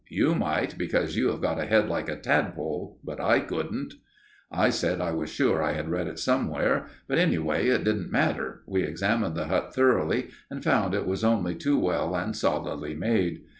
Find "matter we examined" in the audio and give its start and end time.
8.11-9.35